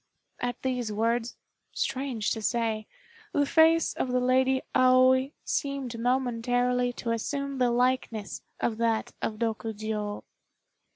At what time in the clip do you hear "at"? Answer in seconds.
0.39-0.59